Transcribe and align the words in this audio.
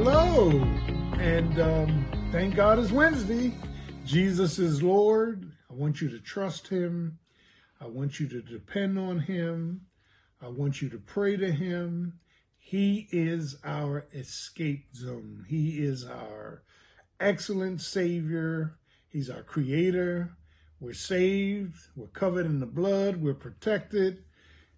Hello, 0.00 0.50
and 1.18 1.60
um, 1.60 2.06
thank 2.30 2.54
God 2.54 2.78
it's 2.78 2.92
Wednesday. 2.92 3.52
Jesus 4.06 4.60
is 4.60 4.80
Lord. 4.80 5.50
I 5.68 5.74
want 5.74 6.00
you 6.00 6.08
to 6.10 6.20
trust 6.20 6.68
Him. 6.68 7.18
I 7.80 7.88
want 7.88 8.20
you 8.20 8.28
to 8.28 8.40
depend 8.40 8.96
on 8.96 9.18
Him. 9.18 9.80
I 10.40 10.50
want 10.50 10.80
you 10.80 10.88
to 10.90 10.98
pray 10.98 11.36
to 11.36 11.50
Him. 11.50 12.12
He 12.58 13.08
is 13.10 13.56
our 13.64 14.06
escape 14.14 14.86
zone. 14.94 15.44
He 15.48 15.84
is 15.84 16.04
our 16.04 16.62
excellent 17.18 17.80
Savior. 17.80 18.78
He's 19.08 19.28
our 19.28 19.42
Creator. 19.42 20.30
We're 20.78 20.92
saved. 20.92 21.76
We're 21.96 22.06
covered 22.06 22.46
in 22.46 22.60
the 22.60 22.66
blood. 22.66 23.16
We're 23.16 23.34
protected. 23.34 24.22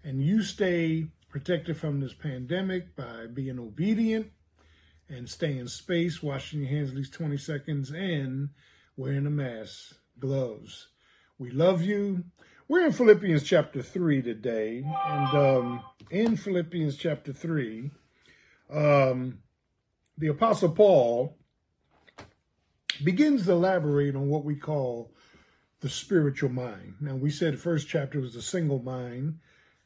And 0.03 0.23
you 0.23 0.43
stay 0.43 1.09
protected 1.29 1.77
from 1.77 2.01
this 2.01 2.15
pandemic 2.15 2.97
by 2.97 3.27
being 3.27 3.59
obedient 3.59 4.33
and 5.11 5.29
stay 5.29 5.59
in 5.59 5.69
space, 5.69 6.23
washing 6.23 6.61
your 6.61 6.71
hands 6.71 6.91
at 6.91 6.97
least 6.97 7.13
20 7.13 7.37
seconds, 7.37 7.91
and 7.91 8.51
wearing 8.97 9.27
a 9.27 9.31
mask, 9.31 9.97
gloves. 10.19 10.89
We 11.39 11.51
love 11.51 11.83
you. 11.83 12.25
We're 12.69 12.87
in 12.87 12.93
Philippians 12.93 13.43
chapter 13.43 13.83
3 13.83 14.23
today. 14.23 14.85
And 15.07 15.37
um, 15.37 15.85
in 16.11 16.37
Philippians 16.37 16.97
chapter 16.97 17.33
3, 17.33 17.91
um, 18.71 19.39
the 20.17 20.29
Apostle 20.29 20.71
Paul 20.71 21.37
begins 23.03 23.47
to 23.47 23.53
elaborate 23.53 24.15
on 24.15 24.29
what 24.29 24.45
we 24.45 24.55
call 24.55 25.11
the 25.81 25.89
spiritual 25.89 26.51
mind. 26.51 26.95
Now, 27.01 27.17
we 27.17 27.31
said 27.31 27.55
the 27.55 27.59
first 27.59 27.89
chapter 27.89 28.21
was 28.21 28.37
a 28.37 28.43
single 28.43 28.81
mind. 28.81 29.41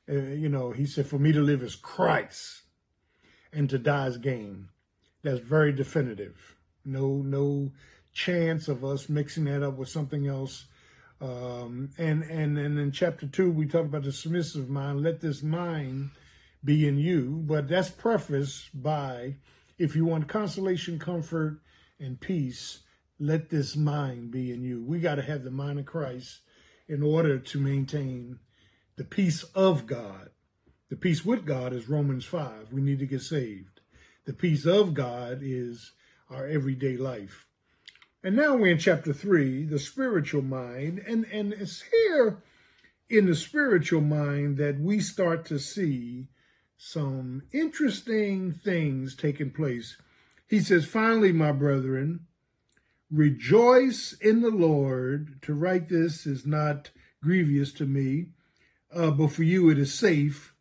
Uh, 0.08 0.14
you 0.14 0.50
know, 0.50 0.72
he 0.72 0.84
said, 0.84 1.06
For 1.06 1.18
me 1.18 1.32
to 1.32 1.40
live 1.40 1.62
is 1.62 1.76
Christ 1.76 2.62
and 3.52 3.70
to 3.70 3.78
die 3.78 4.08
is 4.08 4.18
gain 4.18 4.68
that's 5.24 5.40
very 5.40 5.72
definitive. 5.72 6.54
No, 6.84 7.16
no 7.16 7.72
chance 8.12 8.68
of 8.68 8.84
us 8.84 9.08
mixing 9.08 9.44
that 9.44 9.64
up 9.64 9.76
with 9.76 9.88
something 9.88 10.28
else. 10.28 10.66
Um, 11.20 11.90
and 11.98 12.22
and 12.24 12.58
and 12.58 12.78
in 12.78 12.92
chapter 12.92 13.26
two, 13.26 13.50
we 13.50 13.66
talk 13.66 13.86
about 13.86 14.04
the 14.04 14.12
submissive 14.12 14.68
mind. 14.68 15.02
Let 15.02 15.20
this 15.20 15.42
mind 15.42 16.10
be 16.64 16.86
in 16.86 16.98
you, 16.98 17.42
but 17.46 17.68
that's 17.68 17.90
prefaced 17.90 18.70
by, 18.82 19.36
if 19.78 19.94
you 19.94 20.04
want 20.04 20.28
consolation, 20.28 20.98
comfort, 20.98 21.60
and 21.98 22.20
peace, 22.20 22.80
let 23.18 23.50
this 23.50 23.76
mind 23.76 24.30
be 24.30 24.52
in 24.52 24.62
you. 24.62 24.82
We 24.82 24.98
got 24.98 25.16
to 25.16 25.22
have 25.22 25.44
the 25.44 25.50
mind 25.50 25.78
of 25.78 25.86
Christ 25.86 26.40
in 26.88 27.02
order 27.02 27.38
to 27.38 27.58
maintain 27.58 28.38
the 28.96 29.04
peace 29.04 29.42
of 29.54 29.86
God. 29.86 30.30
The 30.90 30.96
peace 30.96 31.24
with 31.24 31.44
God 31.44 31.72
is 31.72 31.88
Romans 31.88 32.24
5. 32.24 32.72
We 32.72 32.80
need 32.80 32.98
to 32.98 33.06
get 33.06 33.22
saved. 33.22 33.73
The 34.24 34.32
peace 34.32 34.64
of 34.64 34.94
God 34.94 35.40
is 35.42 35.92
our 36.30 36.46
everyday 36.46 36.96
life. 36.96 37.46
And 38.22 38.34
now 38.34 38.56
we're 38.56 38.68
in 38.68 38.78
chapter 38.78 39.12
three, 39.12 39.64
the 39.64 39.78
spiritual 39.78 40.40
mind. 40.40 40.98
And, 41.06 41.26
and 41.26 41.52
it's 41.52 41.82
here 41.82 42.42
in 43.10 43.26
the 43.26 43.34
spiritual 43.34 44.00
mind 44.00 44.56
that 44.56 44.80
we 44.80 45.00
start 45.00 45.44
to 45.46 45.58
see 45.58 46.28
some 46.78 47.42
interesting 47.52 48.52
things 48.52 49.14
taking 49.14 49.50
place. 49.50 49.98
He 50.48 50.60
says, 50.60 50.86
finally, 50.86 51.32
my 51.32 51.52
brethren, 51.52 52.20
rejoice 53.10 54.14
in 54.22 54.40
the 54.40 54.50
Lord. 54.50 55.42
To 55.42 55.52
write 55.52 55.90
this 55.90 56.26
is 56.26 56.46
not 56.46 56.90
grievous 57.22 57.72
to 57.74 57.84
me, 57.84 58.28
uh, 58.90 59.10
but 59.10 59.32
for 59.32 59.42
you 59.42 59.68
it 59.68 59.78
is 59.78 59.92
safe. 59.92 60.53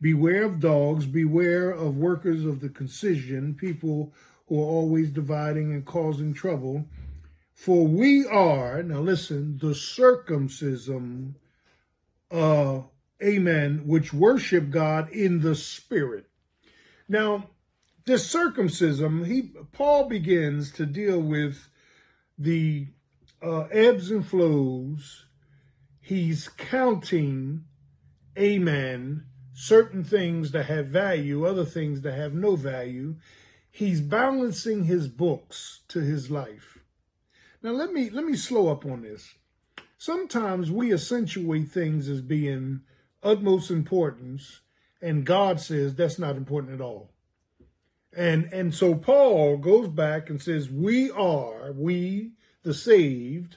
Beware 0.00 0.44
of 0.44 0.60
dogs, 0.60 1.06
beware 1.06 1.70
of 1.70 1.96
workers 1.96 2.44
of 2.44 2.60
the 2.60 2.68
concision, 2.68 3.54
people 3.54 4.12
who 4.46 4.60
are 4.60 4.66
always 4.66 5.10
dividing 5.10 5.72
and 5.72 5.84
causing 5.84 6.32
trouble. 6.32 6.86
For 7.54 7.86
we 7.86 8.24
are, 8.26 8.82
now 8.82 9.00
listen, 9.00 9.58
the 9.58 9.74
circumcision, 9.74 11.34
uh, 12.30 12.82
amen, 13.22 13.82
which 13.86 14.14
worship 14.14 14.70
God 14.70 15.10
in 15.10 15.40
the 15.40 15.56
spirit. 15.56 16.26
Now, 17.08 17.50
this 18.04 18.30
circumcision, 18.30 19.24
he 19.24 19.52
Paul 19.72 20.08
begins 20.08 20.70
to 20.72 20.86
deal 20.86 21.20
with 21.20 21.68
the 22.38 22.86
uh, 23.42 23.62
ebbs 23.72 24.10
and 24.10 24.26
flows. 24.26 25.26
He's 26.00 26.48
counting, 26.48 27.64
amen, 28.38 29.26
certain 29.58 30.04
things 30.04 30.52
that 30.52 30.66
have 30.66 30.86
value, 30.86 31.44
other 31.44 31.64
things 31.64 32.02
that 32.02 32.14
have 32.14 32.32
no 32.32 32.54
value. 32.54 33.16
He's 33.68 34.00
balancing 34.00 34.84
his 34.84 35.08
books 35.08 35.80
to 35.88 35.98
his 35.98 36.30
life. 36.30 36.78
Now 37.60 37.72
let 37.72 37.92
me 37.92 38.08
let 38.08 38.24
me 38.24 38.36
slow 38.36 38.68
up 38.68 38.86
on 38.86 39.02
this. 39.02 39.34
Sometimes 39.98 40.70
we 40.70 40.92
accentuate 40.92 41.68
things 41.68 42.08
as 42.08 42.20
being 42.20 42.82
utmost 43.20 43.72
importance, 43.72 44.60
and 45.02 45.26
God 45.26 45.60
says 45.60 45.96
that's 45.96 46.20
not 46.20 46.36
important 46.36 46.74
at 46.74 46.80
all. 46.80 47.10
And 48.16 48.48
and 48.52 48.72
so 48.72 48.94
Paul 48.94 49.56
goes 49.56 49.88
back 49.88 50.30
and 50.30 50.40
says, 50.40 50.70
We 50.70 51.10
are, 51.10 51.72
we, 51.72 52.30
the 52.62 52.74
saved, 52.74 53.56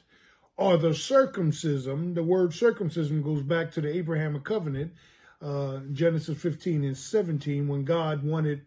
are 0.58 0.78
the 0.78 0.96
circumcision. 0.96 2.16
The 2.16 2.24
word 2.24 2.56
circumcision 2.56 3.22
goes 3.22 3.44
back 3.44 3.72
to 3.74 3.82
the 3.82 3.96
Abrahamic 3.96 4.44
covenant 4.44 4.94
uh, 5.42 5.80
Genesis 5.92 6.42
15 6.42 6.84
and 6.84 6.98
17 6.98 7.68
when 7.68 7.84
God 7.84 8.24
wanted 8.24 8.62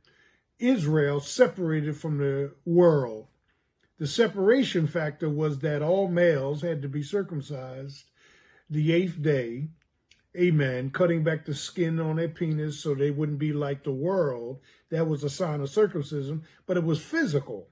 Israel 0.59 1.21
separated 1.21 1.97
from 1.97 2.19
the 2.19 2.53
world. 2.65 3.27
The 3.99 4.07
separation 4.07 4.87
factor 4.87 5.29
was 5.29 5.61
that 5.61 5.83
all 5.83 6.09
males 6.09 6.63
had 6.63 6.83
to 6.83 6.89
be 6.89 7.03
circumcised 7.03 8.05
the 8.69 8.93
eighth 8.93 9.23
day, 9.23 9.69
amen, 10.37 10.91
cutting 10.91 11.23
back 11.23 11.45
the 11.45 11.55
skin 11.55 12.01
on 12.01 12.17
their 12.17 12.29
penis 12.29 12.81
so 12.81 12.95
they 12.95 13.11
wouldn't 13.11 13.39
be 13.39 13.53
like 13.53 13.85
the 13.85 13.93
world. 13.93 14.61
That 14.91 15.07
was 15.07 15.23
a 15.23 15.31
sign 15.31 15.61
of 15.61 15.71
circumcision, 15.71 16.43
but 16.67 16.77
it 16.77 16.85
was 16.85 17.01
physical. 17.01 17.69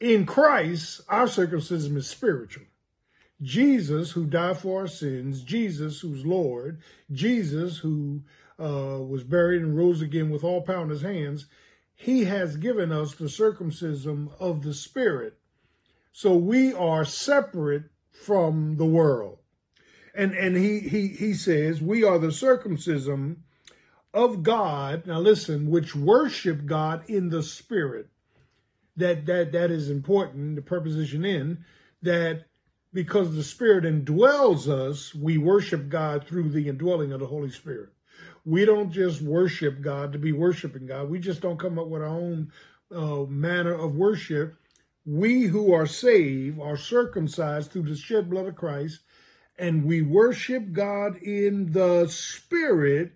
In 0.00 0.24
Christ, 0.24 1.02
our 1.08 1.28
circumcision 1.28 1.96
is 1.96 2.06
spiritual. 2.06 2.66
Jesus, 3.42 4.12
who 4.12 4.26
died 4.26 4.58
for 4.58 4.80
our 4.82 4.86
sins, 4.86 5.42
Jesus, 5.42 6.00
who's 6.00 6.24
Lord, 6.24 6.80
Jesus, 7.12 7.78
who 7.78 8.22
uh, 8.58 8.98
was 9.00 9.24
buried 9.24 9.62
and 9.62 9.76
rose 9.76 10.00
again 10.00 10.30
with 10.30 10.42
all 10.42 10.62
power 10.62 10.84
in 10.84 10.90
his 10.90 11.02
hands, 11.02 11.46
he 11.94 12.24
has 12.24 12.56
given 12.56 12.92
us 12.92 13.14
the 13.14 13.28
circumcision 13.28 14.30
of 14.40 14.62
the 14.62 14.74
Spirit. 14.74 15.38
So 16.12 16.34
we 16.34 16.72
are 16.72 17.04
separate 17.04 17.84
from 18.10 18.76
the 18.76 18.86
world. 18.86 19.38
And 20.14 20.32
and 20.32 20.56
he 20.56 20.80
he 20.80 21.08
he 21.08 21.34
says 21.34 21.82
we 21.82 22.02
are 22.02 22.18
the 22.18 22.32
circumcision 22.32 23.42
of 24.14 24.42
God. 24.42 25.06
Now 25.06 25.20
listen, 25.20 25.68
which 25.68 25.94
worship 25.94 26.64
God 26.64 27.04
in 27.06 27.28
the 27.28 27.42
spirit. 27.42 28.08
That 28.96 29.26
that 29.26 29.52
that 29.52 29.70
is 29.70 29.90
important, 29.90 30.56
the 30.56 30.62
preposition 30.62 31.26
in, 31.26 31.66
that 32.00 32.46
because 32.96 33.36
the 33.36 33.42
Spirit 33.42 33.84
indwells 33.84 34.68
us, 34.68 35.14
we 35.14 35.36
worship 35.36 35.90
God 35.90 36.26
through 36.26 36.48
the 36.48 36.66
indwelling 36.66 37.12
of 37.12 37.20
the 37.20 37.26
Holy 37.26 37.50
Spirit. 37.50 37.90
We 38.46 38.64
don't 38.64 38.90
just 38.90 39.20
worship 39.20 39.82
God 39.82 40.14
to 40.14 40.18
be 40.18 40.32
worshiping 40.32 40.86
God. 40.86 41.10
We 41.10 41.18
just 41.18 41.42
don't 41.42 41.58
come 41.58 41.78
up 41.78 41.88
with 41.88 42.00
our 42.00 42.08
own 42.08 42.50
uh, 42.90 43.24
manner 43.28 43.74
of 43.74 43.96
worship. 43.96 44.56
We 45.04 45.42
who 45.42 45.74
are 45.74 45.84
saved 45.84 46.58
are 46.58 46.78
circumcised 46.78 47.70
through 47.70 47.82
the 47.82 47.96
shed 47.96 48.30
blood 48.30 48.46
of 48.46 48.56
Christ, 48.56 49.00
and 49.58 49.84
we 49.84 50.00
worship 50.00 50.72
God 50.72 51.18
in 51.18 51.72
the 51.72 52.06
Spirit, 52.08 53.12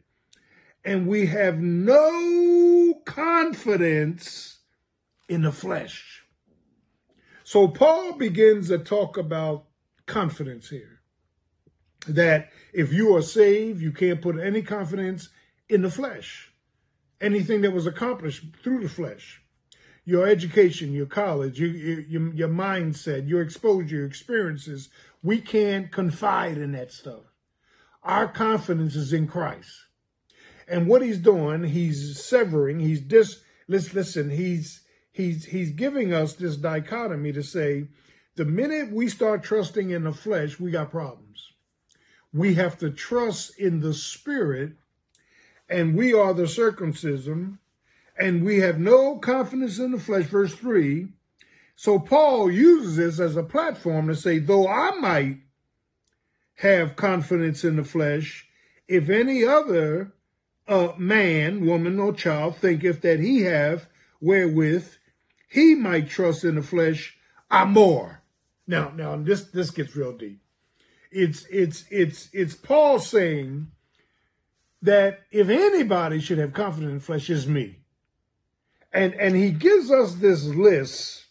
and 0.85 1.07
we 1.07 1.25
have 1.25 1.59
no 1.59 3.01
confidence 3.07 4.59
in 5.27 5.41
the 5.41 5.53
flesh. 5.53 6.23
So 7.45 7.67
Paul 7.67 8.13
begins 8.13 8.69
to 8.69 8.79
talk 8.79 9.17
about 9.17 9.65
confidence 10.11 10.69
here. 10.69 11.01
That 12.07 12.51
if 12.73 12.93
you 12.93 13.17
are 13.17 13.23
saved, 13.23 13.81
you 13.81 13.93
can't 13.93 14.21
put 14.21 14.39
any 14.39 14.63
confidence 14.63 15.29
in 15.69 15.83
the 15.83 15.91
flesh. 15.91 16.53
Anything 17.21 17.61
that 17.63 17.73
was 17.73 17.87
accomplished 17.87 18.45
through 18.63 18.83
the 18.83 18.89
flesh. 18.89 19.43
Your 20.05 20.27
education, 20.27 20.93
your 20.93 21.07
college, 21.07 21.61
your, 21.61 21.71
your, 21.71 22.35
your 22.35 22.49
mindset, 22.49 23.29
your 23.29 23.43
exposure, 23.43 23.97
your 23.97 24.07
experiences, 24.07 24.89
we 25.23 25.41
can't 25.41 25.93
confide 25.93 26.59
in 26.59 26.73
that 26.73 26.93
stuff. 26.93 27.23
Our 28.03 28.27
confidence 28.27 28.97
is 28.97 29.13
in 29.13 29.27
Christ. 29.27 29.71
And 30.67 30.87
what 30.87 31.03
he's 31.03 31.19
doing, 31.19 31.65
he's 31.65 32.25
severing, 32.25 32.81
he's 32.81 33.01
dis 33.01 33.41
let's 33.69 33.93
listen, 33.93 34.31
he's 34.31 34.83
he's 35.11 35.47
he's 35.47 35.73
giving 35.73 36.15
us 36.15 36.35
this 36.35 36.57
dichotomy 36.57 37.33
to 37.33 37.43
say 37.43 37.89
the 38.41 38.47
minute 38.47 38.91
we 38.91 39.07
start 39.07 39.43
trusting 39.43 39.91
in 39.91 40.05
the 40.05 40.15
flesh, 40.15 40.59
we 40.59 40.71
got 40.71 40.91
problems. 40.91 41.53
We 42.33 42.55
have 42.55 42.79
to 42.79 42.89
trust 42.89 43.59
in 43.59 43.81
the 43.81 43.93
spirit, 43.93 44.73
and 45.69 45.95
we 45.95 46.15
are 46.15 46.33
the 46.33 46.49
circumcision, 46.49 47.59
and 48.19 48.43
we 48.43 48.61
have 48.61 48.81
no 48.81 49.19
confidence 49.19 49.79
in 49.79 49.91
the 49.93 49.99
flesh, 49.99 50.25
verse 50.25 50.55
3. 50.55 51.09
So 51.77 51.99
Paul 51.99 52.51
uses 52.51 52.97
this 52.97 53.21
as 53.21 53.37
a 53.37 53.43
platform 53.43 54.09
to 54.09 54.15
say, 54.15 54.39
though 54.39 54.67
I 54.67 54.93
might 54.93 55.41
have 56.55 56.97
confidence 56.97 57.63
in 57.63 57.77
the 57.77 57.85
flesh, 57.85 58.49
if 58.89 59.11
any 59.11 59.45
other 59.45 60.15
uh, 60.67 60.95
man, 60.97 61.67
woman, 61.67 62.01
or 62.01 62.15
child 62.15 62.57
thinketh 62.57 63.03
that 63.03 63.21
he 63.21 63.43
have 63.43 63.87
wherewith 64.19 64.89
he 65.47 65.75
might 65.75 66.09
trust 66.09 66.43
in 66.43 66.55
the 66.55 66.63
flesh, 66.63 67.19
I 67.51 67.67
more. 67.67 68.20
Now, 68.71 68.93
now 68.95 69.17
this 69.17 69.47
this 69.47 69.73
gets 69.73 69.97
real 69.97 70.13
deep. 70.13 70.41
It's 71.11 71.45
it's 71.51 71.85
it's 71.91 72.29
it's 72.33 72.55
Paul 72.55 73.01
saying 73.01 73.73
that 74.81 75.23
if 75.33 75.49
anybody 75.49 76.21
should 76.21 76.39
have 76.39 76.53
confidence 76.53 76.93
in 76.93 77.01
flesh, 77.01 77.29
is 77.29 77.49
me. 77.49 77.81
And 78.93 79.13
and 79.15 79.35
he 79.35 79.51
gives 79.51 79.91
us 79.91 80.15
this 80.15 80.45
list 80.45 81.27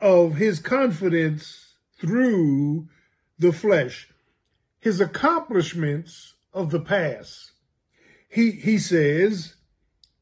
of 0.00 0.36
his 0.36 0.60
confidence 0.60 1.74
through 1.98 2.88
the 3.36 3.52
flesh, 3.52 4.08
his 4.78 5.00
accomplishments 5.00 6.34
of 6.52 6.70
the 6.70 6.80
past. 6.80 7.50
He 8.28 8.52
he 8.52 8.78
says, 8.78 9.56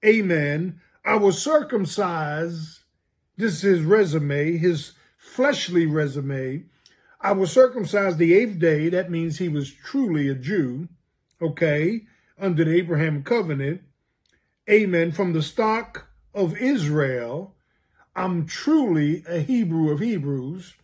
Amen. 0.03 0.81
I 1.05 1.17
was 1.17 1.43
circumcised. 1.43 2.85
This 3.37 3.57
is 3.57 3.61
his 3.61 3.83
resume, 3.83 4.57
his 4.57 4.93
fleshly 5.23 5.87
resume. 5.87 6.65
I 7.21 7.33
was 7.33 7.53
circumcised 7.53 8.19
the 8.19 8.35
eighth 8.35 8.59
day. 8.59 8.89
That 8.89 9.11
means 9.11 9.39
he 9.39 9.49
was 9.49 9.73
truly 9.73 10.29
a 10.29 10.35
Jew, 10.35 10.89
okay, 11.41 12.03
under 12.39 12.65
the 12.65 12.75
Abraham 12.75 13.23
covenant. 13.23 13.83
Amen. 14.69 15.13
From 15.13 15.33
the 15.33 15.43
stock 15.43 16.09
of 16.35 16.57
Israel, 16.57 17.55
I'm 18.17 18.47
truly 18.47 19.23
a 19.29 19.39
Hebrew 19.39 19.91
of 19.91 20.01
Hebrews. 20.01 20.75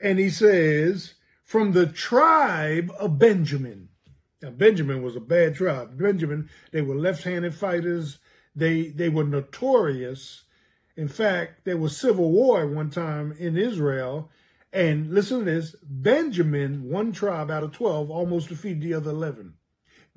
And 0.00 0.18
he 0.18 0.30
says, 0.30 1.14
from 1.44 1.72
the 1.72 1.86
tribe 1.86 2.90
of 2.98 3.18
Benjamin. 3.18 3.90
Now, 4.40 4.50
Benjamin 4.50 5.02
was 5.02 5.14
a 5.14 5.20
bad 5.20 5.56
tribe. 5.56 5.98
Benjamin, 5.98 6.48
they 6.72 6.80
were 6.80 6.94
left-handed 6.94 7.54
fighters. 7.54 8.18
They 8.56 8.88
they 8.88 9.08
were 9.08 9.24
notorious. 9.24 10.44
In 10.98 11.06
fact, 11.06 11.64
there 11.64 11.76
was 11.76 11.96
civil 11.96 12.32
war 12.32 12.62
at 12.62 12.70
one 12.70 12.90
time 12.90 13.32
in 13.38 13.56
Israel. 13.56 14.32
And 14.72 15.14
listen 15.14 15.38
to 15.38 15.44
this, 15.44 15.76
Benjamin, 15.80 16.90
one 16.90 17.12
tribe 17.12 17.52
out 17.52 17.62
of 17.62 17.70
12, 17.70 18.10
almost 18.10 18.48
defeated 18.48 18.82
the 18.82 18.94
other 18.94 19.10
11. 19.10 19.54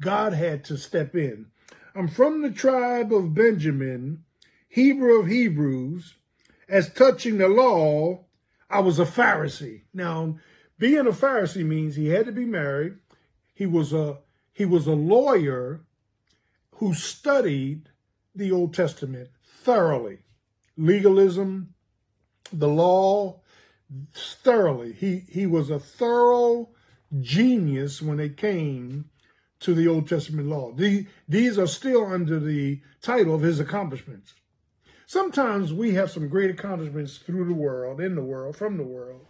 God 0.01 0.33
had 0.33 0.63
to 0.65 0.77
step 0.79 1.15
in. 1.15 1.45
I'm 1.93 2.07
from 2.07 2.41
the 2.41 2.49
tribe 2.49 3.13
of 3.13 3.35
Benjamin, 3.35 4.23
Hebrew 4.67 5.19
of 5.19 5.27
Hebrews. 5.27 6.15
As 6.67 6.91
touching 6.91 7.37
the 7.37 7.47
law, 7.47 8.25
I 8.67 8.79
was 8.79 8.97
a 8.97 9.05
Pharisee. 9.05 9.81
Now, 9.93 10.39
being 10.79 11.05
a 11.05 11.11
Pharisee 11.11 11.63
means 11.63 11.95
he 11.95 12.07
had 12.07 12.25
to 12.25 12.31
be 12.31 12.45
married. 12.45 12.95
He 13.53 13.67
was 13.67 13.93
a 13.93 14.17
he 14.51 14.65
was 14.65 14.87
a 14.87 14.93
lawyer 14.93 15.81
who 16.77 16.95
studied 16.95 17.89
the 18.33 18.51
Old 18.51 18.73
Testament 18.73 19.29
thoroughly. 19.45 20.19
Legalism, 20.77 21.73
the 22.51 22.67
law, 22.67 23.41
thoroughly. 24.13 24.93
He 24.93 25.23
he 25.29 25.45
was 25.45 25.69
a 25.69 25.79
thorough 25.79 26.69
genius 27.19 28.01
when 28.01 28.19
it 28.19 28.37
came 28.37 29.09
to 29.59 29.73
the 29.73 29.87
Old 29.87 30.09
Testament 30.09 30.47
law. 30.47 30.71
The, 30.73 31.07
these 31.27 31.59
are 31.59 31.67
still 31.67 32.05
under 32.05 32.39
the 32.39 32.81
title 33.01 33.35
of 33.35 33.41
his 33.41 33.59
accomplishments. 33.59 34.33
Sometimes 35.05 35.73
we 35.73 35.93
have 35.93 36.09
some 36.09 36.29
great 36.29 36.49
accomplishments 36.49 37.17
through 37.17 37.45
the 37.45 37.53
world, 37.53 38.01
in 38.01 38.15
the 38.15 38.23
world, 38.23 38.55
from 38.55 38.77
the 38.77 38.83
world, 38.83 39.27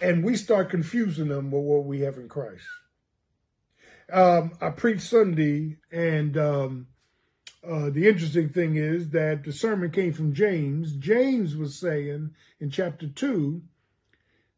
and 0.00 0.24
we 0.24 0.36
start 0.36 0.68
confusing 0.68 1.28
them 1.28 1.50
with 1.50 1.62
what 1.62 1.84
we 1.84 2.00
have 2.00 2.16
in 2.16 2.28
Christ. 2.28 2.66
Um, 4.12 4.52
I 4.60 4.70
preached 4.70 5.02
Sunday, 5.02 5.78
and 5.90 6.36
um, 6.36 6.88
uh, 7.68 7.90
the 7.90 8.08
interesting 8.08 8.48
thing 8.48 8.76
is 8.76 9.10
that 9.10 9.44
the 9.44 9.52
sermon 9.52 9.90
came 9.90 10.12
from 10.12 10.34
James. 10.34 10.92
James 10.92 11.56
was 11.56 11.78
saying 11.78 12.34
in 12.60 12.70
chapter 12.70 13.08
2 13.08 13.62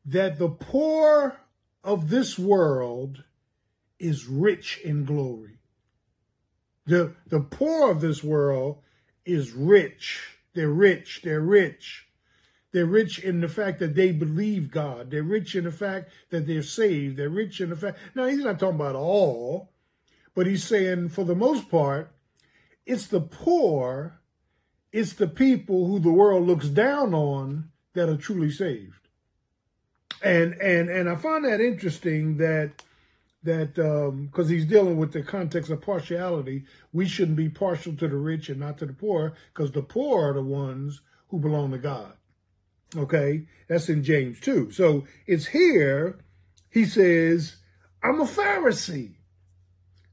that 0.06 0.38
the 0.38 0.48
poor 0.48 1.40
of 1.82 2.10
this 2.10 2.38
world 2.38 3.24
is 3.98 4.26
rich 4.26 4.80
in 4.84 5.04
glory. 5.04 5.58
The, 6.86 7.14
the 7.26 7.40
poor 7.40 7.90
of 7.90 8.00
this 8.00 8.22
world 8.22 8.78
is 9.24 9.52
rich 9.52 10.38
they're 10.58 10.68
rich. 10.68 11.20
They're 11.22 11.40
rich. 11.40 12.08
They're 12.72 12.84
rich 12.84 13.20
in 13.20 13.40
the 13.40 13.48
fact 13.48 13.78
that 13.78 13.94
they 13.94 14.10
believe 14.10 14.72
God. 14.72 15.08
They're 15.08 15.22
rich 15.22 15.54
in 15.54 15.62
the 15.62 15.70
fact 15.70 16.10
that 16.30 16.48
they're 16.48 16.64
saved. 16.64 17.16
They're 17.16 17.28
rich 17.28 17.60
in 17.60 17.70
the 17.70 17.76
fact. 17.76 17.98
Now, 18.16 18.26
he's 18.26 18.42
not 18.42 18.58
talking 18.58 18.74
about 18.74 18.96
all, 18.96 19.70
but 20.34 20.48
he's 20.48 20.64
saying 20.64 21.10
for 21.10 21.22
the 21.22 21.36
most 21.36 21.70
part, 21.70 22.10
it's 22.88 23.06
the 23.06 23.20
poor, 23.20 24.18
it's 24.90 25.12
the 25.12 25.28
people 25.28 25.86
who 25.86 26.00
the 26.00 26.10
world 26.10 26.46
looks 26.46 26.68
down 26.68 27.12
on 27.12 27.70
that 27.92 28.08
are 28.08 28.16
truly 28.16 28.50
saved. 28.50 29.08
And 30.22 30.54
and 30.54 30.88
and 30.88 31.08
I 31.08 31.14
find 31.16 31.44
that 31.44 31.60
interesting 31.60 32.38
that 32.38 32.82
that 33.42 33.74
because 33.74 34.48
um, 34.48 34.52
he's 34.52 34.64
dealing 34.64 34.96
with 34.96 35.12
the 35.12 35.22
context 35.22 35.70
of 35.70 35.82
partiality, 35.82 36.64
we 36.90 37.06
shouldn't 37.06 37.36
be 37.36 37.50
partial 37.50 37.94
to 37.96 38.08
the 38.08 38.16
rich 38.16 38.48
and 38.48 38.58
not 38.58 38.78
to 38.78 38.86
the 38.86 38.94
poor, 38.94 39.34
because 39.52 39.70
the 39.70 39.82
poor 39.82 40.30
are 40.30 40.34
the 40.34 40.42
ones 40.42 41.02
who 41.28 41.38
belong 41.38 41.70
to 41.72 41.78
God. 41.78 42.14
Okay, 42.96 43.44
that's 43.68 43.90
in 43.90 44.02
James 44.02 44.40
2. 44.40 44.70
So 44.70 45.04
it's 45.26 45.46
here, 45.48 46.18
he 46.70 46.86
says, 46.86 47.56
I'm 48.02 48.20
a 48.20 48.24
Pharisee. 48.24 49.16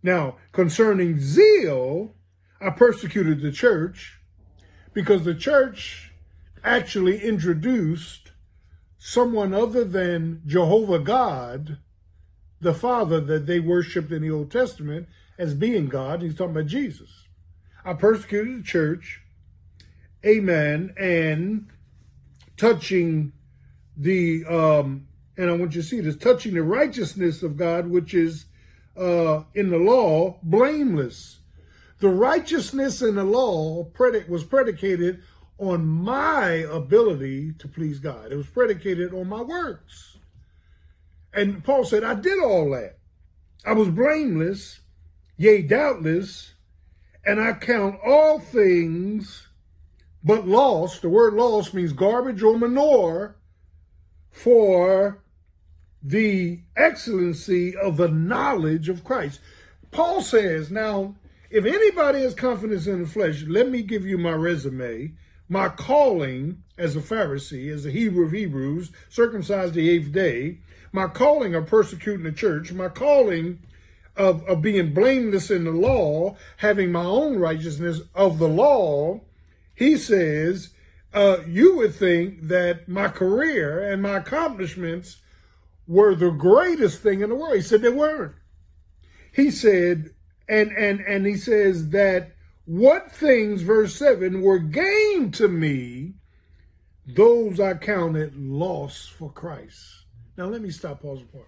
Now, 0.04 0.36
concerning 0.52 1.20
zeal, 1.20 2.15
I 2.62 2.70
persecuted 2.70 3.42
the 3.42 3.52
church 3.52 4.20
because 4.94 5.24
the 5.24 5.36
church 5.36 6.12
actually 6.64 7.22
introduced 7.22 8.32
someone 8.98 9.54
other 9.54 9.84
than 9.84 10.42
Jehovah 10.46 11.00
God 11.00 11.78
the 12.62 12.74
Father 12.74 13.20
that 13.20 13.46
they 13.46 13.60
worshiped 13.60 14.12
in 14.12 14.22
the 14.22 14.32
Old 14.32 14.52
Testament 14.52 15.08
as 15.38 15.54
being 15.54 15.88
God. 15.88 16.22
He's 16.22 16.36
talking 16.36 16.56
about 16.56 16.68
Jesus. 16.68 17.10
I 17.84 17.94
persecuted 17.94 18.60
the 18.60 18.64
church, 18.64 19.22
amen, 20.26 20.94
and 20.98 21.68
touching 22.58 23.34
the, 23.96 24.46
um, 24.46 25.08
and 25.38 25.50
I 25.50 25.54
want 25.54 25.76
you 25.76 25.82
to 25.82 25.88
see 25.88 26.00
this, 26.00 26.16
touching 26.16 26.56
the 26.56 26.64
righteousness 26.64 27.44
of 27.44 27.58
God, 27.58 27.88
which 27.88 28.14
is 28.14 28.46
uh, 28.98 29.44
in 29.54 29.70
the 29.70 29.78
law, 29.78 30.40
blameless. 30.42 31.40
The 32.00 32.10
righteousness 32.10 33.02
in 33.02 33.16
the 33.16 33.24
law 33.24 33.90
was 34.28 34.44
predicated 34.44 35.24
on 35.58 35.86
my 35.86 36.50
ability 36.50 37.54
to 37.54 37.68
please 37.68 38.00
God. 38.00 38.32
It 38.32 38.36
was 38.36 38.48
predicated 38.48 39.14
on 39.14 39.30
my 39.30 39.42
works. 39.42 40.18
And 41.34 41.64
Paul 41.64 41.86
said, 41.86 42.04
I 42.04 42.16
did 42.16 42.42
all 42.42 42.72
that. 42.72 42.98
I 43.66 43.74
was 43.74 43.90
blameless, 43.90 44.82
yea, 45.38 45.62
doubtless, 45.62 46.54
and 47.26 47.42
I 47.42 47.54
count 47.54 48.00
all 48.06 48.40
things 48.40 49.48
but 50.24 50.48
lost. 50.48 51.02
The 51.02 51.10
word 51.10 51.34
lost 51.34 51.74
means 51.74 51.94
garbage 51.94 52.44
or 52.44 52.58
manure 52.58 53.38
for 54.32 55.24
the 56.04 56.60
excellency 56.76 57.76
of 57.76 57.98
the 57.98 58.10
knowledge 58.10 58.90
of 58.90 59.04
Christ. 59.04 59.40
Paul 59.92 60.22
says, 60.22 60.70
now, 60.70 61.16
if 61.50 61.66
anybody 61.66 62.22
has 62.22 62.34
confidence 62.34 62.88
in 62.88 63.04
the 63.04 63.08
flesh, 63.08 63.44
let 63.44 63.70
me 63.70 63.82
give 63.82 64.06
you 64.06 64.18
my 64.18 64.34
resume, 64.34 65.14
my 65.48 65.70
calling 65.70 66.64
as 66.78 66.96
a 66.96 67.02
Pharisee, 67.02 67.72
as 67.72 67.86
a 67.86 67.92
Hebrew 67.92 68.26
of 68.26 68.32
Hebrews, 68.32 68.92
circumcised 69.10 69.74
the 69.74 69.90
eighth 69.90 70.12
day, 70.12 70.60
my 70.92 71.08
calling 71.08 71.54
of 71.56 71.68
persecuting 71.68 72.24
the 72.24 72.32
church, 72.32 72.72
my 72.72 72.90
calling 72.90 73.60
of, 74.16 74.44
of 74.46 74.62
being 74.62 74.94
blameless 74.94 75.52
in 75.52 75.66
the 75.66 75.72
law, 75.72 76.38
having 76.58 76.92
my 76.92 77.04
own 77.04 77.38
righteousness 77.38 78.02
of 78.14 78.40
the 78.40 78.48
law, 78.48 79.22
he 79.74 79.98
says, 79.98 80.70
uh, 81.14 81.38
you 81.48 81.78
would 81.78 81.94
think 81.94 82.48
that 82.48 82.88
my 82.88 83.08
career 83.08 83.92
and 83.92 84.02
my 84.02 84.18
accomplishments 84.18 85.18
were 85.88 86.16
the 86.16 86.32
greatest 86.32 87.02
thing 87.02 87.22
in 87.22 87.30
the 87.30 87.36
world. 87.36 87.56
He 87.56 87.62
said 87.62 87.82
they 87.82 87.90
weren't. 87.90 88.34
He 89.32 89.52
said, 89.52 90.15
and 90.48 90.72
and 90.72 91.02
and 91.02 91.26
he 91.26 91.36
says 91.36 91.90
that 91.90 92.36
what 92.66 93.12
things, 93.12 93.62
verse 93.62 93.96
7, 93.96 94.42
were 94.42 94.58
gained 94.58 95.36
to 95.36 95.48
me, 95.48 96.16
those 97.06 97.60
I 97.60 97.76
counted 97.76 98.36
loss 98.36 99.06
for 99.06 99.32
Christ. 99.32 100.06
Now, 100.36 100.46
let 100.46 100.62
me 100.62 100.72
stop, 100.72 101.02
pause, 101.02 101.22
part. 101.32 101.48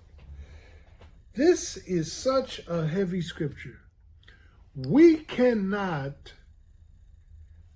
This 1.34 1.77
is 1.77 2.12
such 2.12 2.62
a 2.68 2.86
heavy 2.86 3.22
scripture. 3.22 3.80
We 4.75 5.18
cannot 5.18 6.34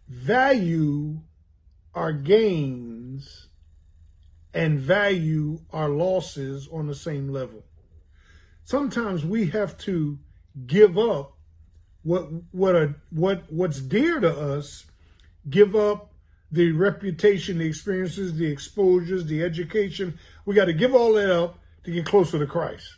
value 0.07 1.21
our 1.95 2.13
gains 2.13 3.47
and 4.53 4.79
value 4.79 5.61
our 5.71 5.89
losses 5.89 6.69
on 6.71 6.85
the 6.85 6.95
same 6.95 7.29
level. 7.29 7.63
Sometimes 8.63 9.25
we 9.25 9.47
have 9.47 9.77
to 9.79 10.19
give 10.67 10.97
up 10.97 11.37
what 12.03 12.29
what 12.51 12.75
a, 12.75 12.95
what 13.09 13.43
what's 13.51 13.79
dear 13.79 14.19
to 14.19 14.55
us, 14.55 14.85
give 15.49 15.75
up 15.75 16.11
the 16.51 16.71
reputation, 16.71 17.59
the 17.59 17.67
experiences, 17.67 18.35
the 18.35 18.51
exposures, 18.51 19.25
the 19.25 19.43
education. 19.43 20.17
We 20.45 20.55
got 20.55 20.65
to 20.65 20.73
give 20.73 20.93
all 20.93 21.13
that 21.13 21.31
up 21.31 21.59
to 21.85 21.91
get 21.91 22.05
closer 22.05 22.39
to 22.39 22.45
Christ. 22.45 22.95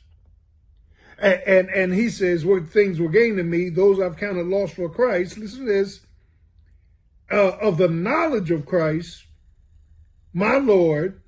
And, 1.20 1.42
and, 1.46 1.70
and 1.70 1.94
he 1.94 2.10
says, 2.10 2.44
what 2.44 2.68
things 2.68 3.00
were 3.00 3.10
gained 3.10 3.38
to 3.38 3.44
me, 3.44 3.70
those 3.70 4.00
I've 4.00 4.18
counted 4.18 4.48
lost 4.48 4.74
for 4.74 4.90
Christ. 4.90 5.38
Listen 5.38 5.66
to 5.66 5.72
this. 5.72 6.02
Uh, 7.32 7.58
of 7.62 7.78
the 7.78 7.88
knowledge 7.88 8.52
of 8.52 8.66
Christ, 8.66 9.26
my 10.34 10.58
Lord, 10.58 11.22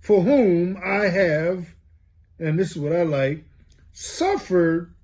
for 0.00 0.22
whom 0.22 0.76
I 0.84 1.06
have, 1.06 1.74
and 2.38 2.58
this 2.58 2.72
is 2.72 2.78
what 2.78 2.92
I 2.92 3.02
like, 3.02 3.44
suffered 3.92 4.94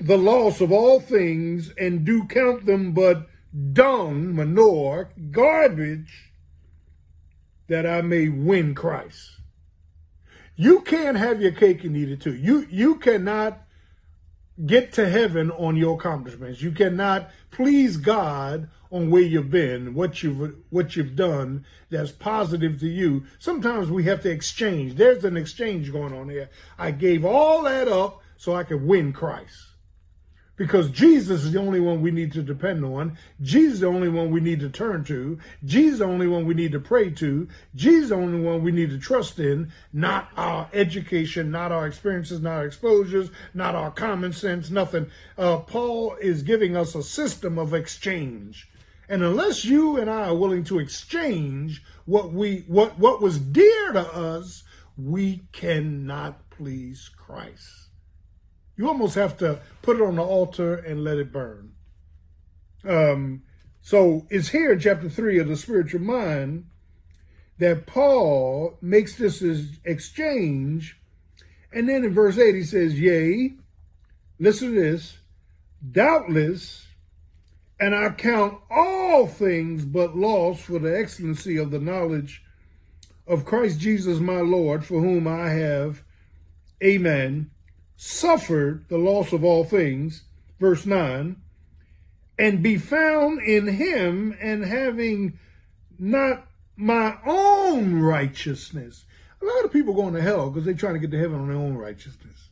the 0.00 0.18
loss 0.18 0.60
of 0.60 0.70
all 0.70 1.00
things 1.00 1.72
and 1.76 2.04
do 2.04 2.24
count 2.24 2.66
them 2.66 2.92
but 2.92 3.28
dung, 3.72 4.34
manure, 4.34 5.10
garbage, 5.30 6.32
that 7.68 7.86
I 7.86 8.00
may 8.02 8.28
win 8.28 8.74
Christ. 8.74 9.30
You 10.56 10.80
can't 10.80 11.16
have 11.16 11.42
your 11.42 11.52
cake 11.52 11.84
and 11.84 11.96
eat 11.96 12.10
it 12.10 12.20
too. 12.20 12.34
You 12.34 12.66
you 12.70 12.96
cannot 12.96 13.60
get 14.66 14.92
to 14.94 15.08
heaven 15.08 15.50
on 15.52 15.76
your 15.76 15.96
accomplishments. 15.96 16.62
You 16.62 16.72
cannot 16.72 17.30
please 17.50 17.96
God 17.96 18.68
on 18.90 19.10
where 19.10 19.22
you've 19.22 19.50
been, 19.50 19.94
what 19.94 20.22
you've 20.22 20.56
what 20.70 20.96
you've 20.96 21.14
done 21.14 21.64
that's 21.90 22.10
positive 22.10 22.80
to 22.80 22.88
you. 22.88 23.24
Sometimes 23.38 23.90
we 23.90 24.04
have 24.04 24.22
to 24.22 24.30
exchange. 24.30 24.94
There's 24.94 25.24
an 25.24 25.36
exchange 25.36 25.92
going 25.92 26.12
on 26.12 26.28
here. 26.28 26.50
I 26.78 26.90
gave 26.90 27.24
all 27.24 27.62
that 27.62 27.86
up 27.86 28.22
so 28.36 28.54
I 28.54 28.64
could 28.64 28.82
win 28.82 29.12
Christ 29.12 29.68
because 30.58 30.90
Jesus 30.90 31.44
is 31.44 31.52
the 31.52 31.60
only 31.60 31.80
one 31.80 32.02
we 32.02 32.10
need 32.10 32.32
to 32.32 32.42
depend 32.42 32.84
on. 32.84 33.16
Jesus 33.40 33.74
is 33.74 33.80
the 33.80 33.86
only 33.86 34.08
one 34.08 34.30
we 34.30 34.40
need 34.40 34.60
to 34.60 34.68
turn 34.68 35.04
to. 35.04 35.38
Jesus 35.64 35.94
is 35.94 35.98
the 36.00 36.04
only 36.04 36.26
one 36.26 36.44
we 36.44 36.52
need 36.52 36.72
to 36.72 36.80
pray 36.80 37.10
to. 37.10 37.48
Jesus 37.74 38.04
is 38.04 38.08
the 38.10 38.16
only 38.16 38.40
one 38.40 38.62
we 38.62 38.72
need 38.72 38.90
to 38.90 38.98
trust 38.98 39.38
in, 39.38 39.72
not 39.92 40.28
our 40.36 40.68
education, 40.74 41.50
not 41.50 41.70
our 41.70 41.86
experiences, 41.86 42.40
not 42.40 42.56
our 42.56 42.66
exposures, 42.66 43.30
not 43.54 43.76
our 43.76 43.92
common 43.92 44.32
sense, 44.32 44.68
nothing. 44.68 45.10
Uh, 45.38 45.58
Paul 45.58 46.16
is 46.20 46.42
giving 46.42 46.76
us 46.76 46.94
a 46.94 47.02
system 47.04 47.56
of 47.56 47.72
exchange. 47.72 48.68
And 49.08 49.22
unless 49.22 49.64
you 49.64 49.96
and 49.96 50.10
I 50.10 50.26
are 50.28 50.36
willing 50.36 50.64
to 50.64 50.80
exchange 50.80 51.82
what 52.04 52.32
we 52.32 52.64
what 52.66 52.98
what 52.98 53.22
was 53.22 53.38
dear 53.38 53.92
to 53.92 54.00
us, 54.00 54.64
we 54.98 55.44
cannot 55.52 56.50
please 56.50 57.08
Christ. 57.16 57.87
You 58.78 58.86
almost 58.86 59.16
have 59.16 59.36
to 59.38 59.60
put 59.82 59.96
it 59.96 60.02
on 60.02 60.16
the 60.16 60.22
altar 60.22 60.76
and 60.76 61.02
let 61.02 61.18
it 61.18 61.32
burn. 61.32 61.72
Um, 62.84 63.42
so 63.82 64.26
it's 64.30 64.48
here 64.48 64.72
in 64.72 64.78
chapter 64.78 65.08
3 65.08 65.40
of 65.40 65.48
the 65.48 65.56
spiritual 65.56 66.00
mind 66.00 66.66
that 67.58 67.86
Paul 67.86 68.78
makes 68.80 69.16
this 69.16 69.42
exchange. 69.84 70.96
And 71.72 71.88
then 71.88 72.04
in 72.04 72.14
verse 72.14 72.38
8, 72.38 72.54
he 72.54 72.62
says, 72.62 72.98
Yea, 72.98 73.54
listen 74.38 74.74
to 74.74 74.80
this, 74.80 75.18
doubtless, 75.90 76.86
and 77.80 77.96
I 77.96 78.10
count 78.10 78.60
all 78.70 79.26
things 79.26 79.84
but 79.84 80.16
loss 80.16 80.60
for 80.60 80.78
the 80.78 80.96
excellency 80.96 81.56
of 81.56 81.72
the 81.72 81.80
knowledge 81.80 82.44
of 83.26 83.44
Christ 83.44 83.80
Jesus 83.80 84.20
my 84.20 84.40
Lord, 84.40 84.84
for 84.84 85.00
whom 85.00 85.26
I 85.26 85.50
have, 85.50 86.02
amen, 86.82 87.50
suffered 87.98 88.88
the 88.88 88.96
loss 88.96 89.32
of 89.32 89.42
all 89.44 89.64
things, 89.64 90.22
verse 90.60 90.86
9, 90.86 91.36
and 92.38 92.62
be 92.62 92.78
found 92.78 93.42
in 93.42 93.66
him 93.66 94.34
and 94.40 94.64
having 94.64 95.36
not 95.98 96.46
my 96.76 97.18
own 97.26 98.00
righteousness. 98.00 99.04
A 99.42 99.44
lot 99.44 99.64
of 99.64 99.72
people 99.72 99.94
going 99.94 100.14
to 100.14 100.22
hell 100.22 100.48
because 100.48 100.64
they're 100.64 100.74
trying 100.74 100.94
to 100.94 101.00
get 101.00 101.10
to 101.10 101.18
heaven 101.18 101.40
on 101.40 101.48
their 101.48 101.56
own 101.56 101.76
righteousness. 101.76 102.48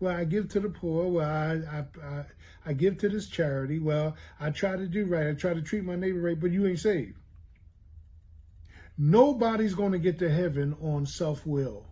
Well, 0.00 0.16
I 0.16 0.24
give 0.24 0.48
to 0.50 0.60
the 0.60 0.68
poor. 0.68 1.06
Well, 1.06 1.28
I, 1.28 1.78
I, 1.78 2.04
I, 2.04 2.24
I 2.66 2.72
give 2.72 2.98
to 2.98 3.08
this 3.08 3.28
charity. 3.28 3.78
Well, 3.78 4.16
I 4.40 4.50
try 4.50 4.76
to 4.76 4.86
do 4.88 5.06
right. 5.06 5.28
I 5.28 5.32
try 5.34 5.54
to 5.54 5.62
treat 5.62 5.84
my 5.84 5.94
neighbor 5.94 6.20
right, 6.20 6.38
but 6.38 6.50
you 6.50 6.66
ain't 6.66 6.80
saved. 6.80 7.14
Nobody's 8.98 9.74
going 9.74 9.92
to 9.92 9.98
get 9.98 10.18
to 10.18 10.28
heaven 10.28 10.76
on 10.82 11.06
self 11.06 11.46
will. 11.46 11.86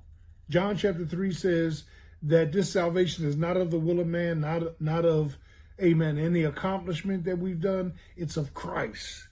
John 0.50 0.76
chapter 0.76 1.06
3 1.06 1.32
says, 1.32 1.84
that 2.24 2.52
this 2.52 2.72
salvation 2.72 3.26
is 3.26 3.36
not 3.36 3.56
of 3.56 3.70
the 3.70 3.78
will 3.78 4.00
of 4.00 4.06
man, 4.06 4.40
not, 4.40 4.80
not 4.80 5.04
of, 5.04 5.36
amen, 5.80 6.18
any 6.18 6.42
accomplishment 6.42 7.24
that 7.24 7.38
we've 7.38 7.60
done. 7.60 7.94
It's 8.16 8.36
of 8.36 8.54
Christ. 8.54 9.28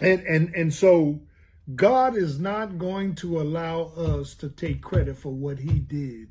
And, 0.00 0.22
and, 0.22 0.54
and 0.54 0.72
so 0.72 1.20
God 1.74 2.16
is 2.16 2.40
not 2.40 2.78
going 2.78 3.14
to 3.16 3.40
allow 3.40 3.92
us 3.96 4.34
to 4.36 4.48
take 4.48 4.82
credit 4.82 5.18
for 5.18 5.32
what 5.32 5.58
he 5.58 5.78
did. 5.78 6.28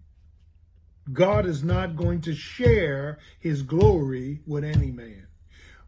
God 1.14 1.46
is 1.46 1.64
not 1.64 1.96
going 1.96 2.22
to 2.22 2.34
share 2.34 3.20
his 3.40 3.62
glory 3.62 4.42
with 4.46 4.64
any 4.64 4.92
man. 4.92 5.28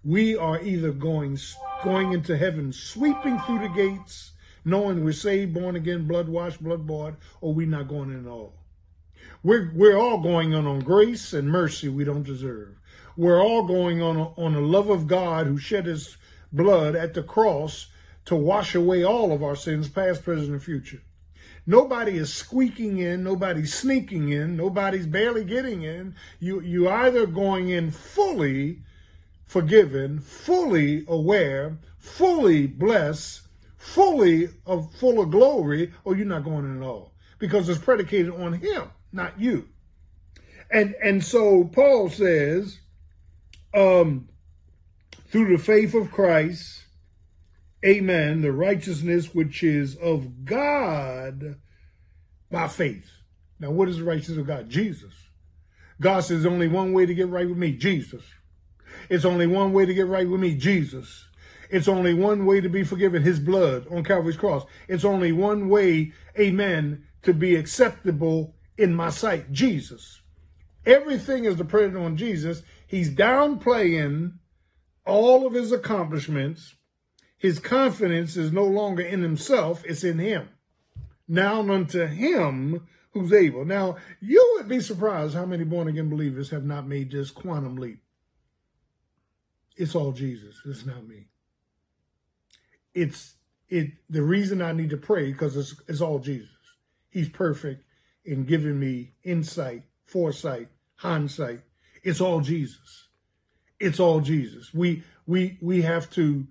We 0.04 0.36
are 0.36 0.62
either 0.62 0.92
going, 0.92 1.40
going 1.84 2.14
into 2.14 2.38
heaven, 2.38 2.72
sweeping 2.72 3.40
through 3.40 3.60
the 3.60 3.70
gates, 3.70 4.34
knowing 4.66 5.04
we're 5.04 5.14
saved, 5.14 5.54
born 5.54 5.76
again, 5.76 6.08
blood 6.08 6.28
washed, 6.28 6.62
blood 6.64 6.86
bought, 6.86 7.16
or 7.42 7.54
we're 7.54 7.68
not 7.68 7.88
going 7.88 8.12
in 8.12 8.26
at 8.26 8.30
all. 8.30 8.54
We're, 9.44 9.72
we're 9.74 9.98
all 9.98 10.20
going 10.20 10.56
on 10.56 10.66
on 10.66 10.80
grace 10.80 11.34
and 11.34 11.50
mercy 11.50 11.90
we 11.90 12.06
don't 12.06 12.24
deserve. 12.24 12.80
We're 13.18 13.44
all 13.44 13.64
going 13.64 14.02
on 14.02 14.18
on 14.38 14.54
the 14.54 14.62
love 14.62 14.90
of 14.90 15.06
God 15.06 15.48
who 15.48 15.58
shed 15.58 15.86
his 15.86 16.16
blood 16.54 16.96
at 16.96 17.14
the 17.14 17.24
cross 17.24 17.88
to 18.26 18.36
wash 18.36 18.74
away 18.74 19.04
all 19.04 19.34
of 19.34 19.44
our 19.44 19.56
sins, 19.56 19.90
past, 19.90 20.24
present, 20.24 20.50
and 20.50 20.64
future. 20.64 21.02
Nobody 21.66 22.18
is 22.18 22.34
squeaking 22.34 23.00
in, 23.00 23.24
nobody's 23.24 23.74
sneaking 23.74 24.30
in, 24.30 24.56
nobody's 24.56 25.08
barely 25.08 25.44
getting 25.44 25.84
in. 25.84 26.16
You 26.40 26.62
you 26.62 26.90
either 26.90 27.26
going 27.26 27.70
in 27.70 27.92
fully 27.92 28.80
forgiven, 29.46 30.20
fully 30.20 31.06
aware, 31.08 31.78
fully 31.98 32.68
blessed, 32.68 33.42
fully 33.78 34.50
of 34.66 34.94
full 34.94 35.22
of 35.22 35.32
glory, 35.32 35.92
or 36.04 36.16
you're 36.16 36.26
not 36.26 36.44
going 36.44 36.66
in 36.66 36.82
at 36.82 36.88
all. 36.88 37.12
Because 37.40 37.68
it's 37.68 37.80
predicated 37.80 38.34
on 38.34 38.54
him 38.54 38.90
not 39.14 39.40
you. 39.40 39.70
And 40.70 40.96
and 41.04 41.24
so 41.24 41.66
Paul 41.66 42.10
says, 42.10 42.80
um, 43.74 44.30
through 45.28 45.56
the 45.56 45.64
faith 45.64 45.94
of 45.94 46.12
Christ, 46.12 46.86
amen, 47.86 48.42
the 48.42 48.52
righteousness 48.52 49.34
which 49.34 49.64
is 49.64 49.96
of 49.96 50.46
God 50.46 51.56
by 52.52 52.68
faith. 52.68 53.10
Now, 53.60 53.72
what 53.72 53.90
is 53.90 53.98
the 53.98 54.04
righteousness 54.04 54.40
of 54.40 54.48
God? 54.48 54.70
Jesus. 54.70 55.14
God 56.02 56.22
says 56.22 56.46
only 56.46 56.68
one 56.68 56.92
way 56.92 57.06
to 57.06 57.14
get 57.14 57.30
right 57.30 57.48
with 57.48 57.58
me, 57.58 57.72
Jesus. 57.72 58.24
It's 59.10 59.26
only 59.26 59.48
one 59.48 59.74
way 59.74 59.86
to 59.86 59.94
get 59.94 60.08
right 60.08 60.28
with 60.28 60.40
me, 60.40 60.56
Jesus. 60.56 61.26
It's 61.70 61.88
only 61.88 62.14
one 62.14 62.46
way 62.46 62.62
to 62.62 62.70
be 62.70 62.84
forgiven, 62.84 63.24
his 63.24 63.40
blood 63.40 63.88
on 63.90 64.04
Calvary's 64.04 64.38
cross. 64.38 64.66
It's 64.88 65.06
only 65.06 65.32
one 65.32 65.70
way, 65.70 66.14
amen, 66.38 67.06
to 67.24 67.34
be 67.34 67.56
acceptable 67.56 68.54
in 68.78 68.94
my 68.96 69.10
sight, 69.10 69.52
Jesus. 69.52 70.22
Everything 70.86 71.46
is 71.46 71.56
dependent 71.56 71.98
on 71.98 72.18
Jesus. 72.18 72.64
He's 72.88 73.10
downplaying 73.10 74.34
all 75.06 75.48
of 75.48 75.54
his 75.54 75.72
accomplishments. 75.72 76.76
His 77.38 77.60
confidence 77.60 78.38
is 78.38 78.52
no 78.52 78.66
longer 78.66 79.04
in 79.04 79.22
himself, 79.22 79.84
it's 79.86 80.04
in 80.04 80.20
him. 80.20 80.50
Now 81.28 81.60
unto 81.70 82.06
him 82.06 82.88
who's 83.12 83.32
able. 83.32 83.64
Now, 83.66 83.98
you 84.20 84.56
would 84.56 84.68
be 84.68 84.80
surprised 84.80 85.36
how 85.36 85.46
many 85.46 85.64
born 85.64 85.88
again 85.88 86.10
believers 86.10 86.50
have 86.50 86.66
not 86.66 86.88
made 86.88 87.12
this 87.12 87.32
quantum 87.32 87.76
leap. 87.76 88.02
It's 89.76 89.96
all 89.96 90.12
Jesus. 90.12 90.56
It's 90.66 90.86
not 90.86 91.08
me. 91.08 91.28
It's 92.94 93.36
it 93.70 93.92
the 94.10 94.22
reason 94.22 94.62
I 94.62 94.72
need 94.72 94.92
to 94.92 94.98
pray 94.98 95.32
because 95.32 95.58
it's 95.58 95.76
it's 95.88 96.02
all 96.02 96.20
Jesus. 96.20 96.50
He's 97.10 97.30
perfect 97.30 97.84
in 98.26 98.46
giving 98.46 98.80
me 98.80 99.14
insight, 99.24 99.84
foresight, 100.06 100.70
hindsight. 100.96 101.62
It's 102.04 102.22
all 102.22 102.42
Jesus. 102.42 103.08
It's 103.80 104.00
all 104.00 104.22
Jesus. 104.22 104.74
We 104.74 105.04
we 105.26 105.58
we 105.62 105.82
have 105.82 106.10
to 106.12 106.48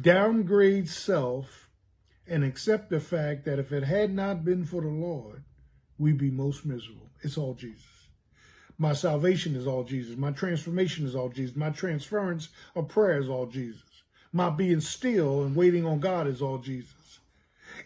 downgrade 0.00 0.88
self 0.88 1.68
and 2.26 2.44
accept 2.44 2.90
the 2.90 3.00
fact 3.00 3.44
that 3.46 3.58
if 3.58 3.72
it 3.72 3.84
had 3.84 4.12
not 4.12 4.44
been 4.44 4.64
for 4.64 4.82
the 4.82 4.88
Lord, 4.88 5.44
we'd 5.98 6.18
be 6.18 6.30
most 6.30 6.66
miserable. 6.66 7.10
It's 7.22 7.38
all 7.38 7.54
Jesus. 7.54 7.84
My 8.76 8.92
salvation 8.92 9.56
is 9.56 9.66
all 9.66 9.82
Jesus. 9.82 10.16
My 10.16 10.30
transformation 10.30 11.04
is 11.06 11.16
all 11.16 11.30
Jesus. 11.30 11.56
My 11.56 11.70
transference 11.70 12.48
of 12.76 12.88
prayer 12.88 13.18
is 13.18 13.28
all 13.28 13.46
Jesus. 13.46 13.82
My 14.32 14.50
being 14.50 14.80
still 14.80 15.42
and 15.42 15.56
waiting 15.56 15.84
on 15.84 16.00
God 16.00 16.28
is 16.28 16.40
all 16.40 16.58
Jesus. 16.58 17.18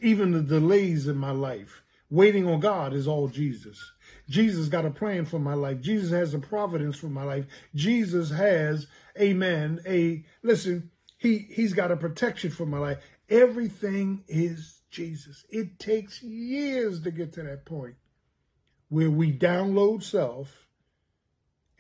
Even 0.01 0.33
the 0.33 0.43
delays 0.43 1.07
in 1.07 1.17
my 1.17 1.31
life, 1.31 1.82
waiting 2.13 2.47
on 2.47 2.61
God 2.61 2.93
is 2.93 3.09
all 3.09 3.27
Jesus. 3.27 3.93
Jesus 4.29 4.69
got 4.69 4.85
a 4.85 4.91
plan 4.91 5.25
for 5.25 5.39
my 5.39 5.55
life. 5.55 5.81
Jesus 5.81 6.11
has 6.11 6.35
a 6.35 6.39
providence 6.39 6.95
for 6.95 7.07
my 7.07 7.25
life. 7.25 7.47
Jesus 7.75 8.31
has, 8.31 8.87
amen, 9.19 9.81
a, 9.87 10.23
listen, 10.43 10.91
he, 11.17 11.39
he's 11.39 11.73
got 11.73 11.91
a 11.91 11.97
protection 11.97 12.51
for 12.51 12.67
my 12.67 12.79
life. 12.79 12.99
Everything 13.31 14.25
is 14.29 14.83
Jesus. 14.91 15.47
It 15.49 15.79
takes 15.79 16.23
years 16.23 17.01
to 17.01 17.11
get 17.11 17.33
to 17.33 17.45
that 17.45 17.65
point 17.65 17.95
where 18.91 19.11
we 19.11 19.33
download 19.33 20.03
self 20.03 20.67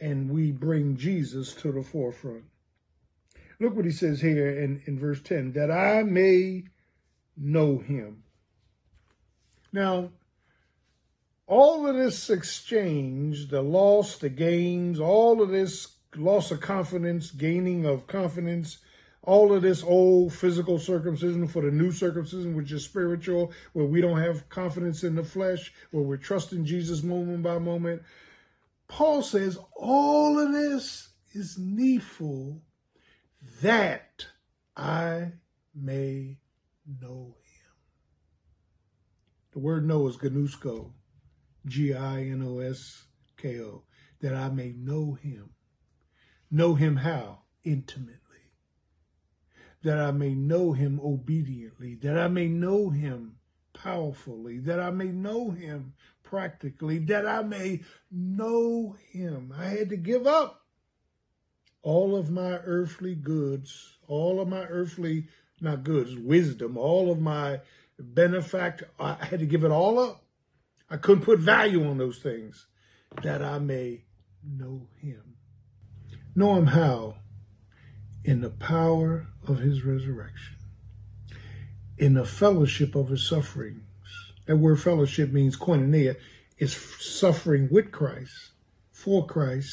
and 0.00 0.30
we 0.30 0.50
bring 0.50 0.96
Jesus 0.96 1.52
to 1.56 1.72
the 1.72 1.82
forefront. 1.82 2.44
Look 3.60 3.76
what 3.76 3.84
he 3.84 3.90
says 3.90 4.22
here 4.22 4.48
in, 4.48 4.82
in 4.86 4.98
verse 4.98 5.20
10 5.20 5.52
that 5.52 5.70
I 5.70 6.04
may 6.04 6.64
know 7.36 7.76
him. 7.76 8.22
Now, 9.74 10.10
all 11.52 11.86
of 11.86 11.94
this 11.94 12.30
exchange, 12.30 13.48
the 13.48 13.60
loss, 13.60 14.16
the 14.16 14.30
gains, 14.30 14.98
all 14.98 15.42
of 15.42 15.50
this 15.50 15.96
loss 16.16 16.50
of 16.50 16.62
confidence, 16.62 17.30
gaining 17.30 17.84
of 17.84 18.06
confidence, 18.06 18.78
all 19.20 19.52
of 19.52 19.60
this 19.60 19.84
old 19.84 20.32
physical 20.32 20.78
circumcision 20.78 21.46
for 21.46 21.60
the 21.60 21.70
new 21.70 21.92
circumcision, 21.92 22.56
which 22.56 22.72
is 22.72 22.82
spiritual, 22.82 23.52
where 23.74 23.84
we 23.84 24.00
don't 24.00 24.18
have 24.18 24.48
confidence 24.48 25.04
in 25.04 25.14
the 25.14 25.22
flesh, 25.22 25.74
where 25.90 26.02
we're 26.02 26.16
trusting 26.16 26.64
Jesus 26.64 27.02
moment 27.02 27.42
by 27.42 27.58
moment. 27.58 28.00
Paul 28.88 29.20
says 29.20 29.58
all 29.76 30.38
of 30.38 30.52
this 30.52 31.10
is 31.34 31.58
needful 31.58 32.62
that 33.60 34.24
I 34.74 35.32
may 35.74 36.38
know 36.98 37.36
him. 37.42 37.74
The 39.52 39.58
word 39.58 39.86
know 39.86 40.08
is 40.08 40.16
ginosko, 40.16 40.92
G 41.66 41.94
I 41.94 42.22
N 42.22 42.42
O 42.42 42.58
S 42.58 43.04
K 43.36 43.60
O, 43.60 43.84
that 44.20 44.34
I 44.34 44.48
may 44.48 44.72
know 44.72 45.14
him. 45.14 45.50
Know 46.50 46.74
him 46.74 46.96
how? 46.96 47.42
Intimately. 47.64 48.18
That 49.82 49.98
I 49.98 50.10
may 50.10 50.34
know 50.34 50.72
him 50.72 51.00
obediently, 51.02 51.94
that 51.96 52.18
I 52.18 52.28
may 52.28 52.46
know 52.46 52.90
him 52.90 53.36
powerfully, 53.72 54.58
that 54.60 54.78
I 54.78 54.90
may 54.90 55.06
know 55.06 55.50
him 55.50 55.94
practically, 56.22 56.98
that 56.98 57.26
I 57.26 57.42
may 57.42 57.80
know 58.10 58.96
him. 59.10 59.52
I 59.56 59.66
had 59.66 59.88
to 59.90 59.96
give 59.96 60.26
up 60.26 60.62
all 61.82 62.16
of 62.16 62.30
my 62.30 62.58
earthly 62.64 63.14
goods, 63.14 63.98
all 64.06 64.40
of 64.40 64.48
my 64.48 64.64
earthly, 64.66 65.26
not 65.60 65.84
goods, 65.84 66.16
wisdom, 66.16 66.76
all 66.76 67.10
of 67.10 67.20
my 67.20 67.60
benefactor, 67.98 68.88
I 68.98 69.14
had 69.14 69.40
to 69.40 69.46
give 69.46 69.64
it 69.64 69.70
all 69.70 69.98
up. 69.98 70.21
I 70.92 70.98
couldn't 70.98 71.24
put 71.24 71.38
value 71.38 71.88
on 71.88 71.96
those 71.96 72.18
things 72.18 72.66
that 73.22 73.42
I 73.42 73.58
may 73.58 74.04
know 74.44 74.88
him. 75.00 75.38
Know 76.36 76.54
him 76.56 76.66
how? 76.66 77.14
In 78.24 78.42
the 78.42 78.50
power 78.50 79.26
of 79.48 79.60
his 79.60 79.84
resurrection, 79.84 80.56
in 81.96 82.12
the 82.12 82.26
fellowship 82.26 82.94
of 82.94 83.08
his 83.08 83.26
sufferings. 83.26 83.80
That 84.44 84.58
word 84.58 84.82
fellowship 84.82 85.32
means 85.32 85.56
koinonia, 85.56 86.16
is 86.58 86.76
suffering 87.00 87.70
with 87.70 87.90
Christ, 87.90 88.50
for 88.90 89.26
Christ, 89.26 89.72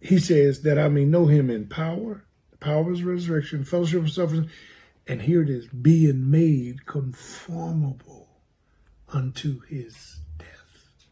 he 0.00 0.18
says 0.18 0.62
that 0.62 0.78
I 0.78 0.88
may 0.88 1.04
know 1.04 1.26
him 1.26 1.50
in 1.50 1.68
power, 1.68 2.24
the 2.50 2.56
power 2.56 2.80
of 2.80 2.86
his 2.86 3.02
resurrection, 3.02 3.64
fellowship 3.64 4.04
of 4.04 4.10
suffering, 4.10 4.48
and 5.06 5.20
here 5.20 5.42
it 5.42 5.50
is, 5.50 5.66
being 5.68 6.30
made 6.30 6.86
conformable 6.86 8.19
unto 9.12 9.60
his 9.60 10.20
death. 10.38 11.06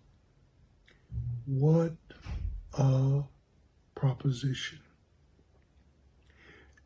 What 1.46 1.92
a 2.76 3.22
proposition. 3.94 4.80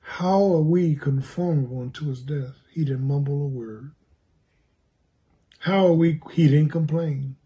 How 0.01 0.43
are 0.55 0.61
we 0.63 0.95
conformable 0.95 1.81
unto 1.81 2.09
his 2.09 2.23
death? 2.23 2.57
He 2.71 2.85
didn't 2.85 3.07
mumble 3.07 3.43
a 3.43 3.49
word. 3.49 3.93
How 5.61 5.87
are 5.87 5.93
we? 5.93 6.21
He 6.33 6.49
didn't 6.49 6.71
complain. 6.71 7.37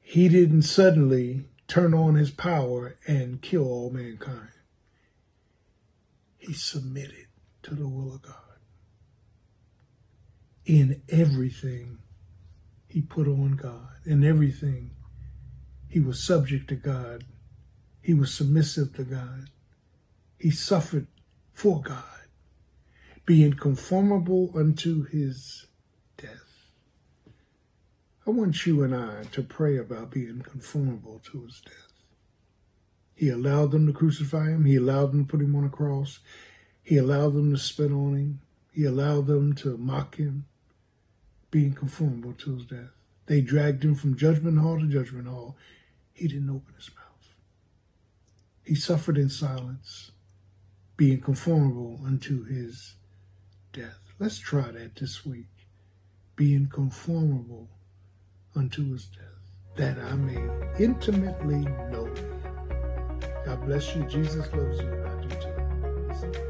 He 0.00 0.28
didn't 0.28 0.62
suddenly 0.62 1.44
turn 1.68 1.94
on 1.94 2.14
his 2.14 2.30
power 2.30 2.96
and 3.06 3.42
kill 3.42 3.64
all 3.64 3.90
mankind. 3.90 4.48
He 6.38 6.52
submitted 6.52 7.26
to 7.62 7.74
the 7.74 7.86
will 7.86 8.14
of 8.14 8.22
God. 8.22 8.34
In 10.64 11.02
everything, 11.08 11.98
he 12.90 13.00
put 13.00 13.28
on 13.28 13.52
God. 13.52 13.88
In 14.04 14.24
everything, 14.24 14.90
he 15.88 16.00
was 16.00 16.22
subject 16.22 16.68
to 16.68 16.74
God. 16.74 17.24
He 18.02 18.14
was 18.14 18.34
submissive 18.34 18.94
to 18.96 19.04
God. 19.04 19.50
He 20.38 20.50
suffered 20.50 21.06
for 21.52 21.80
God, 21.80 22.26
being 23.24 23.52
conformable 23.52 24.50
unto 24.56 25.04
his 25.04 25.66
death. 26.16 26.66
I 28.26 28.30
want 28.30 28.66
you 28.66 28.82
and 28.82 28.94
I 28.94 29.24
to 29.32 29.42
pray 29.42 29.76
about 29.76 30.10
being 30.10 30.40
conformable 30.40 31.20
to 31.30 31.44
his 31.44 31.60
death. 31.60 31.74
He 33.14 33.28
allowed 33.28 33.70
them 33.70 33.86
to 33.86 33.92
crucify 33.92 34.46
him. 34.46 34.64
He 34.64 34.76
allowed 34.76 35.12
them 35.12 35.26
to 35.26 35.30
put 35.30 35.42
him 35.42 35.54
on 35.54 35.64
a 35.64 35.68
cross. 35.68 36.20
He 36.82 36.96
allowed 36.96 37.34
them 37.34 37.52
to 37.52 37.58
spit 37.58 37.92
on 37.92 38.16
him. 38.16 38.40
He 38.72 38.84
allowed 38.84 39.26
them 39.26 39.54
to 39.56 39.76
mock 39.76 40.16
him, 40.16 40.46
being 41.50 41.72
conformable 41.72 42.32
to 42.34 42.54
his 42.54 42.64
death. 42.64 42.90
They 43.26 43.40
dragged 43.40 43.84
him 43.84 43.94
from 43.94 44.16
judgment 44.16 44.58
hall 44.58 44.78
to 44.78 44.86
judgment 44.86 45.28
hall. 45.28 45.56
He 46.12 46.28
didn't 46.28 46.50
open 46.50 46.74
his 46.76 46.90
mouth. 46.94 47.34
He 48.64 48.74
suffered 48.74 49.18
in 49.18 49.28
silence, 49.28 50.12
being 50.96 51.20
conformable 51.20 52.00
unto 52.04 52.44
his 52.44 52.94
death. 53.72 53.98
Let's 54.18 54.38
try 54.38 54.70
that 54.70 54.96
this 54.96 55.24
week. 55.24 55.46
Being 56.36 56.68
conformable 56.68 57.68
unto 58.54 58.92
his 58.92 59.06
death, 59.06 59.76
that 59.76 59.98
I 59.98 60.14
may 60.14 60.38
intimately 60.78 61.60
know. 61.90 62.12
God 63.44 63.64
bless 63.66 63.94
you. 63.94 64.04
Jesus 64.04 64.52
loves 64.52 64.80
you, 64.80 65.04
I 65.06 65.22
do 65.22 65.28
too. 65.28 66.49